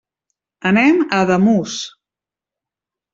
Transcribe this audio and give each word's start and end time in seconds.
Anem 0.69 1.03
a 1.05 1.19
Ademús. 1.25 1.75